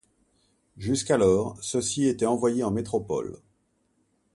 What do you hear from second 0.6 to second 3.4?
Jusqu'alors, ceux-ci étaient envoyés en métropole.